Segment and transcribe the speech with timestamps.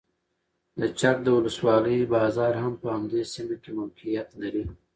[0.79, 4.63] د چک د ولسوالۍ بازار هم په همدې سیمه کې موقعیت لري.